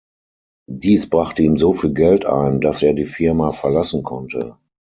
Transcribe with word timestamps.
Dies 0.67 1.07
brachte 1.07 1.43
ihm 1.43 1.57
so 1.57 1.73
viel 1.73 1.93
Geld 1.93 2.25
ein, 2.25 2.59
dass 2.59 2.81
er 2.81 2.95
die 2.95 3.05
Firma 3.05 3.51
verlassen 3.51 4.01
konnte. 4.01 4.57